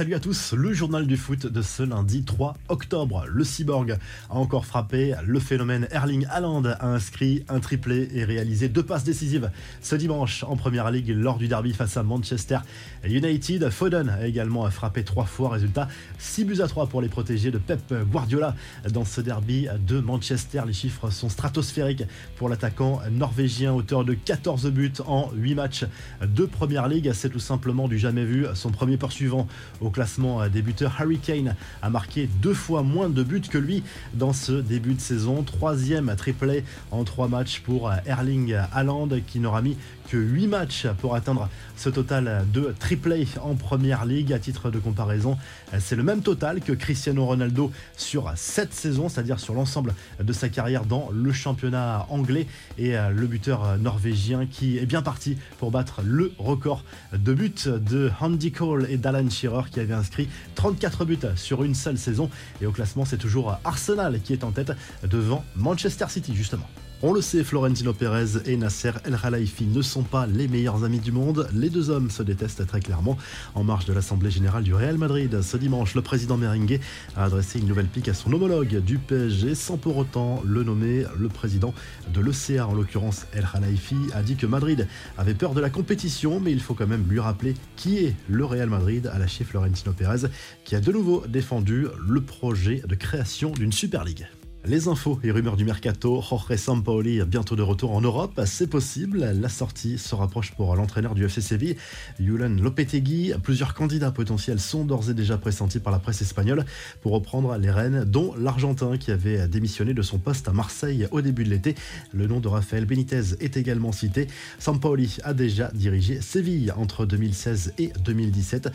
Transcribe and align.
Salut 0.00 0.14
à 0.14 0.20
tous, 0.20 0.52
le 0.52 0.72
journal 0.72 1.08
du 1.08 1.16
foot 1.16 1.48
de 1.48 1.60
ce 1.60 1.82
lundi 1.82 2.22
3 2.22 2.54
octobre. 2.68 3.24
Le 3.26 3.42
cyborg 3.42 3.98
a 4.30 4.34
encore 4.36 4.64
frappé, 4.64 5.16
le 5.26 5.40
phénomène 5.40 5.88
Erling 5.90 6.24
Haaland 6.30 6.62
a 6.66 6.86
inscrit 6.86 7.44
un 7.48 7.58
triplé 7.58 8.08
et 8.14 8.22
réalisé 8.22 8.68
deux 8.68 8.84
passes 8.84 9.02
décisives 9.02 9.50
ce 9.82 9.96
dimanche 9.96 10.44
en 10.44 10.54
Première 10.54 10.92
Ligue 10.92 11.08
lors 11.08 11.36
du 11.36 11.48
derby 11.48 11.72
face 11.72 11.96
à 11.96 12.04
Manchester 12.04 12.58
United. 13.02 13.70
Foden 13.70 14.08
a 14.08 14.24
également 14.24 14.70
frappé 14.70 15.02
trois 15.02 15.24
fois, 15.24 15.48
résultat 15.48 15.88
6 16.20 16.44
buts 16.44 16.60
à 16.60 16.68
3 16.68 16.86
pour 16.86 17.02
les 17.02 17.08
protégés 17.08 17.50
de 17.50 17.58
Pep 17.58 17.92
Guardiola 18.08 18.54
dans 18.92 19.04
ce 19.04 19.20
derby 19.20 19.66
de 19.84 19.98
Manchester. 19.98 20.62
Les 20.64 20.74
chiffres 20.74 21.10
sont 21.10 21.28
stratosphériques 21.28 22.04
pour 22.36 22.48
l'attaquant 22.48 23.00
norvégien, 23.10 23.72
auteur 23.72 24.04
de 24.04 24.14
14 24.14 24.70
buts 24.70 24.92
en 25.08 25.28
8 25.34 25.56
matchs 25.56 25.86
de 26.22 26.44
Première 26.46 26.86
Ligue. 26.86 27.10
C'est 27.14 27.30
tout 27.30 27.40
simplement 27.40 27.88
du 27.88 27.98
jamais 27.98 28.24
vu, 28.24 28.46
son 28.54 28.70
premier 28.70 28.96
poursuivant 28.96 29.48
au 29.80 29.87
au 29.88 29.90
classement 29.90 30.46
des 30.48 30.60
buteurs, 30.60 30.94
Harry 30.98 31.18
Kane 31.18 31.56
a 31.80 31.88
marqué 31.88 32.28
deux 32.42 32.52
fois 32.52 32.82
moins 32.82 33.08
de 33.08 33.22
buts 33.22 33.40
que 33.40 33.56
lui 33.56 33.82
dans 34.12 34.34
ce 34.34 34.52
début 34.52 34.92
de 34.92 35.00
saison. 35.00 35.42
Troisième 35.42 36.14
triplé 36.14 36.62
en 36.90 37.04
trois 37.04 37.26
matchs 37.26 37.60
pour 37.60 37.90
Erling 38.04 38.54
Haaland 38.74 39.08
qui 39.26 39.40
n'aura 39.40 39.62
mis 39.62 39.78
que 40.10 40.16
8 40.16 40.46
matchs 40.46 40.86
pour 41.00 41.14
atteindre 41.14 41.48
ce 41.76 41.90
total 41.90 42.44
de 42.52 42.74
triplé 42.78 43.26
en 43.42 43.54
première 43.54 44.04
ligue. 44.04 44.32
À 44.32 44.38
titre 44.38 44.70
de 44.70 44.78
comparaison, 44.78 45.38
c'est 45.78 45.96
le 45.96 46.02
même 46.02 46.22
total 46.22 46.60
que 46.60 46.72
Cristiano 46.72 47.24
Ronaldo 47.24 47.70
sur 47.96 48.32
cette 48.36 48.74
saison, 48.74 49.08
c'est-à-dire 49.08 49.40
sur 49.40 49.54
l'ensemble 49.54 49.94
de 50.22 50.32
sa 50.32 50.48
carrière 50.48 50.84
dans 50.84 51.10
le 51.12 51.32
championnat 51.32 52.06
anglais. 52.10 52.46
Et 52.78 52.92
le 52.92 53.26
buteur 53.26 53.78
norvégien 53.78 54.46
qui 54.46 54.78
est 54.78 54.86
bien 54.86 55.02
parti 55.02 55.38
pour 55.58 55.70
battre 55.70 56.00
le 56.04 56.32
record 56.38 56.84
de 57.12 57.32
buts 57.32 57.52
de 57.66 58.10
Andy 58.20 58.52
Cole 58.52 58.86
et 58.90 58.96
d'Alan 58.96 59.28
Shearer 59.28 59.68
avait 59.80 59.94
inscrit 59.94 60.28
34 60.54 61.04
buts 61.04 61.18
sur 61.36 61.64
une 61.64 61.74
seule 61.74 61.98
saison. 61.98 62.30
Et 62.60 62.66
au 62.66 62.72
classement, 62.72 63.04
c'est 63.04 63.18
toujours 63.18 63.58
Arsenal 63.64 64.20
qui 64.20 64.32
est 64.32 64.44
en 64.44 64.52
tête 64.52 64.72
devant 65.04 65.44
Manchester 65.56 66.06
City, 66.08 66.34
justement. 66.34 66.68
On 67.00 67.12
le 67.12 67.20
sait, 67.20 67.44
Florentino 67.44 67.92
Pérez 67.92 68.40
et 68.44 68.56
Nasser 68.56 68.90
El 69.04 69.16
Khelaifi 69.16 69.66
ne 69.66 69.82
sont 69.82 70.02
pas 70.02 70.26
les 70.26 70.48
meilleurs 70.48 70.82
amis 70.82 70.98
du 70.98 71.12
monde. 71.12 71.48
Les 71.54 71.70
deux 71.70 71.90
hommes 71.90 72.10
se 72.10 72.24
détestent 72.24 72.66
très 72.66 72.80
clairement. 72.80 73.16
En 73.54 73.62
marge 73.62 73.84
de 73.84 73.92
l'Assemblée 73.92 74.32
générale 74.32 74.64
du 74.64 74.74
Real 74.74 74.98
Madrid, 74.98 75.40
ce 75.40 75.56
dimanche, 75.56 75.94
le 75.94 76.02
président 76.02 76.36
merengue 76.36 76.80
a 77.14 77.26
adressé 77.26 77.60
une 77.60 77.68
nouvelle 77.68 77.86
pique 77.86 78.08
à 78.08 78.14
son 78.14 78.32
homologue 78.32 78.80
du 78.80 78.98
PSG 78.98 79.54
sans 79.54 79.76
pour 79.76 79.96
autant 79.96 80.42
le 80.44 80.64
nommer. 80.64 81.04
Le 81.16 81.28
président 81.28 81.72
de 82.12 82.20
l'ECA, 82.20 82.66
en 82.66 82.74
l'occurrence 82.74 83.26
El 83.32 83.46
Khelaifi, 83.46 83.94
a 84.12 84.24
dit 84.24 84.34
que 84.34 84.46
Madrid 84.46 84.88
avait 85.16 85.34
peur 85.34 85.54
de 85.54 85.60
la 85.60 85.70
compétition, 85.70 86.40
mais 86.40 86.50
il 86.50 86.60
faut 86.60 86.74
quand 86.74 86.88
même 86.88 87.06
lui 87.08 87.20
rappeler 87.20 87.54
qui 87.76 87.98
est 87.98 88.16
le 88.28 88.44
Real 88.44 88.70
Madrid, 88.70 89.08
à 89.14 89.20
lâcher 89.20 89.44
Florentino 89.44 89.92
Pérez, 89.92 90.26
qui 90.64 90.74
a 90.74 90.80
de 90.80 90.90
nouveau 90.90 91.24
défendu 91.28 91.86
le 92.08 92.20
projet 92.22 92.82
de 92.88 92.96
création 92.96 93.52
d'une 93.52 93.70
Super 93.70 94.02
League. 94.02 94.26
Les 94.64 94.88
infos 94.88 95.20
et 95.22 95.30
rumeurs 95.30 95.56
du 95.56 95.64
mercato, 95.64 96.20
Jorge 96.20 96.56
Sampaoli 96.56 97.22
bientôt 97.24 97.54
de 97.54 97.62
retour 97.62 97.92
en 97.92 98.00
Europe, 98.00 98.40
c'est 98.44 98.66
possible. 98.66 99.20
La 99.20 99.48
sortie 99.48 99.98
se 99.98 100.14
rapproche 100.16 100.50
pour 100.52 100.74
l'entraîneur 100.74 101.14
du 101.14 101.24
FC 101.24 101.40
Séville, 101.40 101.76
Julen 102.18 102.60
Lopetegui. 102.60 103.32
Plusieurs 103.42 103.72
candidats 103.72 104.10
potentiels 104.10 104.58
sont 104.58 104.84
d'ores 104.84 105.10
et 105.10 105.14
déjà 105.14 105.38
pressentis 105.38 105.78
par 105.78 105.92
la 105.92 106.00
presse 106.00 106.22
espagnole 106.22 106.64
pour 107.02 107.12
reprendre 107.12 107.56
les 107.56 107.70
rênes, 107.70 108.04
dont 108.04 108.34
l'Argentin 108.36 108.98
qui 108.98 109.12
avait 109.12 109.46
démissionné 109.46 109.94
de 109.94 110.02
son 110.02 110.18
poste 110.18 110.48
à 110.48 110.52
Marseille 110.52 111.06
au 111.12 111.22
début 111.22 111.44
de 111.44 111.50
l'été. 111.50 111.76
Le 112.12 112.26
nom 112.26 112.40
de 112.40 112.48
Rafael 112.48 112.84
Benitez 112.84 113.36
est 113.40 113.56
également 113.56 113.92
cité. 113.92 114.26
Sampaoli 114.58 115.18
a 115.22 115.34
déjà 115.34 115.70
dirigé 115.72 116.20
Séville 116.20 116.72
entre 116.72 117.06
2016 117.06 117.74
et 117.78 117.92
2017. 118.04 118.70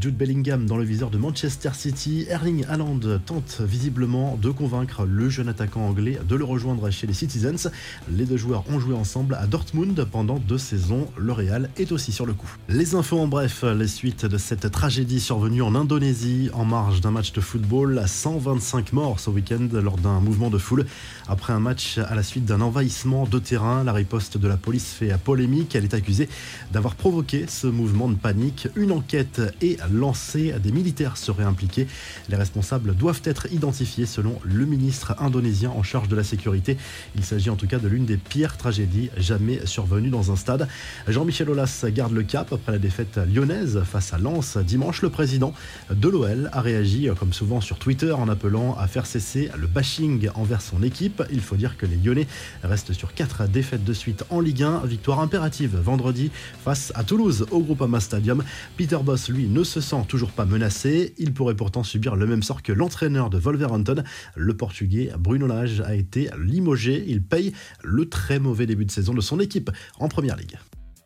Jude 0.00 0.16
Bellingham 0.16 0.66
dans 0.66 0.78
le 0.78 0.84
viseur 0.84 1.10
de 1.10 1.18
Manchester 1.18 1.70
City. 1.74 2.26
Erling 2.30 2.64
Haaland 2.68 3.00
tente 3.26 3.60
visiblement 3.60 4.38
de 4.40 4.50
convaincre 4.50 5.04
le 5.04 5.25
jeune 5.28 5.48
attaquant 5.48 5.86
anglais 5.86 6.18
de 6.28 6.36
le 6.36 6.44
rejoindre 6.44 6.90
chez 6.90 7.06
les 7.06 7.12
Citizens. 7.12 7.70
Les 8.10 8.24
deux 8.24 8.36
joueurs 8.36 8.64
ont 8.70 8.78
joué 8.78 8.94
ensemble 8.94 9.34
à 9.34 9.46
Dortmund 9.46 10.06
pendant 10.10 10.38
deux 10.38 10.58
saisons. 10.58 11.08
Le 11.16 11.32
Real 11.32 11.70
est 11.76 11.92
aussi 11.92 12.12
sur 12.12 12.26
le 12.26 12.32
coup. 12.32 12.50
Les 12.68 12.94
infos 12.94 13.18
en 13.18 13.26
bref, 13.26 13.64
les 13.64 13.88
suites 13.88 14.26
de 14.26 14.38
cette 14.38 14.70
tragédie 14.70 15.20
survenue 15.20 15.62
en 15.62 15.74
Indonésie 15.74 16.50
en 16.52 16.64
marge 16.64 17.00
d'un 17.00 17.10
match 17.10 17.32
de 17.32 17.40
football. 17.40 18.02
125 18.06 18.92
morts 18.92 19.20
ce 19.20 19.30
week-end 19.30 19.68
lors 19.72 19.98
d'un 19.98 20.20
mouvement 20.20 20.50
de 20.50 20.58
foule. 20.58 20.86
Après 21.28 21.52
un 21.52 21.60
match 21.60 21.98
à 21.98 22.14
la 22.14 22.22
suite 22.22 22.44
d'un 22.44 22.60
envahissement 22.60 23.26
de 23.26 23.38
terrain, 23.38 23.84
la 23.84 23.92
riposte 23.92 24.38
de 24.38 24.48
la 24.48 24.56
police 24.56 24.92
fait 24.92 25.16
polémique. 25.18 25.74
Elle 25.74 25.84
est 25.84 25.94
accusée 25.94 26.28
d'avoir 26.72 26.94
provoqué 26.94 27.46
ce 27.48 27.66
mouvement 27.66 28.08
de 28.08 28.14
panique. 28.14 28.68
Une 28.76 28.92
enquête 28.92 29.40
est 29.60 29.78
lancée. 29.90 30.54
Des 30.62 30.72
militaires 30.72 31.16
seraient 31.16 31.44
impliqués. 31.44 31.86
Les 32.28 32.36
responsables 32.36 32.94
doivent 32.94 33.22
être 33.24 33.52
identifiés 33.52 34.06
selon 34.06 34.38
le 34.44 34.64
ministre 34.66 35.15
indonésien 35.18 35.70
en 35.70 35.82
charge 35.82 36.08
de 36.08 36.16
la 36.16 36.24
sécurité. 36.24 36.76
Il 37.14 37.24
s'agit 37.24 37.50
en 37.50 37.56
tout 37.56 37.66
cas 37.66 37.78
de 37.78 37.88
l'une 37.88 38.06
des 38.06 38.16
pires 38.16 38.56
tragédies 38.56 39.10
jamais 39.16 39.64
survenues 39.66 40.10
dans 40.10 40.32
un 40.32 40.36
stade. 40.36 40.68
Jean-Michel 41.08 41.50
Aulas 41.50 41.84
garde 41.88 42.12
le 42.12 42.22
cap 42.22 42.52
après 42.52 42.72
la 42.72 42.78
défaite 42.78 43.18
lyonnaise 43.32 43.82
face 43.84 44.12
à 44.12 44.18
Lens 44.18 44.56
dimanche. 44.58 45.02
Le 45.02 45.10
président 45.10 45.52
de 45.90 46.08
l'OL 46.08 46.50
a 46.52 46.60
réagi 46.60 47.08
comme 47.18 47.32
souvent 47.32 47.60
sur 47.60 47.78
Twitter 47.78 48.12
en 48.12 48.28
appelant 48.28 48.76
à 48.78 48.86
faire 48.86 49.06
cesser 49.06 49.50
le 49.56 49.66
bashing 49.66 50.28
envers 50.34 50.60
son 50.60 50.82
équipe. 50.82 51.22
Il 51.30 51.40
faut 51.40 51.56
dire 51.56 51.76
que 51.76 51.86
les 51.86 51.96
Lyonnais 51.96 52.26
restent 52.62 52.92
sur 52.92 53.14
quatre 53.14 53.46
défaites 53.48 53.84
de 53.84 53.92
suite 53.92 54.24
en 54.30 54.40
Ligue 54.40 54.62
1. 54.62 54.86
Victoire 54.86 55.20
impérative 55.20 55.76
vendredi 55.76 56.30
face 56.64 56.92
à 56.94 57.04
Toulouse 57.04 57.46
au 57.50 57.60
Groupama 57.60 58.00
Stadium. 58.00 58.42
Peter 58.76 58.98
Boss, 59.02 59.28
lui, 59.28 59.46
ne 59.46 59.64
se 59.64 59.80
sent 59.80 60.04
toujours 60.08 60.30
pas 60.30 60.44
menacé. 60.44 61.14
Il 61.18 61.32
pourrait 61.32 61.54
pourtant 61.54 61.82
subir 61.82 62.16
le 62.16 62.26
même 62.26 62.42
sort 62.42 62.62
que 62.62 62.72
l'entraîneur 62.72 63.30
de 63.30 63.38
Wolverhampton, 63.38 64.02
le 64.34 64.54
Portugais 64.54 65.05
Bruno 65.18 65.46
Lage 65.46 65.80
a 65.80 65.94
été 65.94 66.28
limogé. 66.38 67.04
Il 67.06 67.22
paye 67.22 67.52
le 67.82 68.08
très 68.08 68.38
mauvais 68.38 68.66
début 68.66 68.84
de 68.84 68.90
saison 68.90 69.14
de 69.14 69.20
son 69.20 69.40
équipe 69.40 69.70
en 69.98 70.08
Première 70.08 70.36
Ligue. 70.36 70.58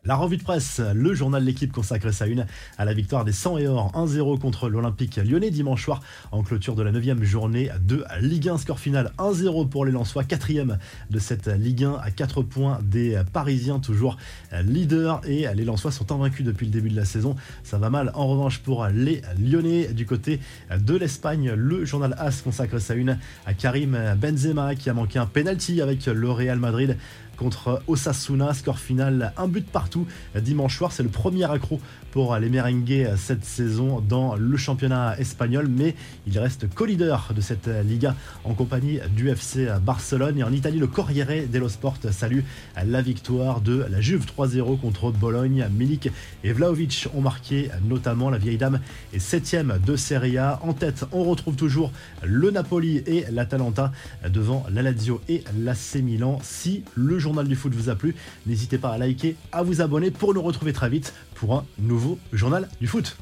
La 0.03 0.15
revue 0.15 0.37
de 0.37 0.41
presse, 0.41 0.81
le 0.95 1.13
journal 1.13 1.43
de 1.43 1.45
l'équipe 1.45 1.71
consacre 1.71 2.09
sa 2.09 2.25
une 2.25 2.47
à 2.79 2.85
la 2.85 2.93
victoire 2.95 3.23
des 3.23 3.31
100 3.31 3.59
et 3.59 3.67
or 3.67 3.91
1-0 3.93 4.39
contre 4.39 4.67
l'Olympique 4.67 5.17
lyonnais 5.17 5.51
dimanche 5.51 5.83
soir 5.83 6.01
en 6.31 6.41
clôture 6.41 6.73
de 6.73 6.81
la 6.81 6.91
9 6.91 7.21
journée 7.21 7.69
de 7.87 8.03
Ligue 8.19 8.49
1. 8.49 8.57
Score 8.57 8.79
final 8.79 9.11
1-0 9.19 9.69
pour 9.69 9.85
les 9.85 9.91
Lensois, 9.91 10.23
quatrième 10.23 10.79
de 11.11 11.19
cette 11.19 11.45
Ligue 11.45 11.83
1 11.83 11.99
à 12.01 12.09
4 12.09 12.41
points 12.41 12.79
des 12.81 13.21
Parisiens, 13.31 13.77
toujours 13.77 14.17
leaders. 14.63 15.21
Et 15.27 15.45
les 15.53 15.63
Lensois 15.63 15.91
sont 15.91 16.11
invaincus 16.11 16.43
depuis 16.43 16.65
le 16.65 16.71
début 16.71 16.89
de 16.89 16.95
la 16.95 17.05
saison. 17.05 17.35
Ça 17.61 17.77
va 17.77 17.91
mal 17.91 18.09
en 18.15 18.25
revanche 18.25 18.57
pour 18.57 18.87
les 18.87 19.21
Lyonnais. 19.39 19.93
Du 19.93 20.07
côté 20.07 20.39
de 20.75 20.95
l'Espagne, 20.95 21.51
le 21.51 21.85
journal 21.85 22.15
AS 22.17 22.41
consacre 22.41 22.79
sa 22.79 22.95
une 22.95 23.19
à 23.45 23.53
Karim 23.53 23.95
Benzema 24.17 24.73
qui 24.73 24.89
a 24.89 24.95
manqué 24.95 25.19
un 25.19 25.27
penalty 25.27 25.79
avec 25.79 26.07
le 26.07 26.31
Real 26.31 26.57
Madrid 26.57 26.97
contre 27.41 27.81
Osasuna. 27.87 28.53
Score 28.53 28.77
final, 28.77 29.33
un 29.35 29.47
but 29.47 29.65
partout 29.65 30.05
dimanche 30.39 30.77
soir. 30.77 30.91
C'est 30.91 31.01
le 31.01 31.09
premier 31.09 31.49
accro 31.49 31.81
pour 32.11 32.35
les 32.37 32.49
merengues 32.49 33.07
cette 33.15 33.45
saison 33.45 33.99
dans 34.01 34.35
le 34.35 34.57
championnat 34.57 35.17
espagnol, 35.17 35.67
mais 35.67 35.95
il 36.27 36.37
reste 36.37 36.71
co-leader 36.73 37.31
de 37.35 37.41
cette 37.41 37.69
Liga 37.85 38.15
en 38.43 38.53
compagnie 38.53 38.99
du 39.15 39.29
FC 39.29 39.67
Barcelone. 39.81 40.37
Et 40.37 40.43
en 40.43 40.51
Italie, 40.51 40.77
le 40.77 40.87
Corriere 40.87 41.47
dello 41.47 41.69
Sport 41.69 41.97
salue 42.11 42.41
la 42.85 43.01
victoire 43.01 43.61
de 43.61 43.85
la 43.89 44.01
Juve 44.01 44.25
3-0 44.25 44.79
contre 44.79 45.11
Bologne. 45.11 45.67
Milik 45.73 46.11
et 46.43 46.53
Vlaovic 46.53 47.07
ont 47.15 47.21
marqué 47.21 47.69
notamment 47.87 48.29
la 48.29 48.37
vieille 48.37 48.57
dame 48.57 48.81
et 49.13 49.19
septième 49.19 49.79
de 49.83 49.95
Serie 49.95 50.37
A. 50.37 50.59
En 50.61 50.73
tête, 50.73 51.05
on 51.11 51.23
retrouve 51.23 51.55
toujours 51.55 51.91
le 52.23 52.51
Napoli 52.51 52.97
et 53.07 53.25
l'Atalanta 53.31 53.91
devant 54.29 54.65
la 54.71 54.83
Lazio 54.83 55.21
et 55.29 55.43
l'AC 55.57 55.95
Milan. 56.03 56.39
Si 56.43 56.83
le 56.95 57.17
journal 57.31 57.47
du 57.47 57.55
foot 57.55 57.73
vous 57.73 57.89
a 57.89 57.95
plu, 57.95 58.13
n'hésitez 58.45 58.77
pas 58.77 58.89
à 58.89 58.97
liker, 58.97 59.37
à 59.53 59.63
vous 59.63 59.79
abonner 59.79 60.11
pour 60.11 60.33
nous 60.33 60.41
retrouver 60.41 60.73
très 60.73 60.89
vite 60.89 61.13
pour 61.33 61.55
un 61.55 61.65
nouveau 61.79 62.19
journal 62.33 62.67
du 62.81 62.87
foot. 62.87 63.15